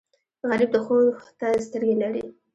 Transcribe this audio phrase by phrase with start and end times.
[0.49, 0.97] غریب د ښو
[1.39, 2.23] ته سترګې لري